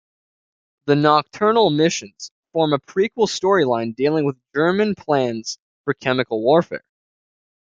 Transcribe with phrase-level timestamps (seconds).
[0.85, 6.81] "The Nocturnal Missions" form a prequel storyline dealing with German plans for chemical warfare.